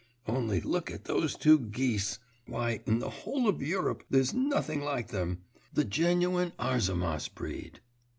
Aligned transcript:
Only 0.27 0.61
look 0.61 0.89
at 0.89 1.03
those 1.03 1.35
two 1.35 1.59
geese; 1.59 2.17
why, 2.47 2.81
in 2.87 2.97
the 2.97 3.11
whole 3.21 3.47
of 3.47 3.61
Europe 3.61 4.03
there's 4.09 4.33
nothing 4.33 4.81
like 4.81 5.09
them! 5.09 5.43
The 5.73 5.85
genuine 5.85 6.53
Arzamass 6.57 7.27
breed! 7.27 7.81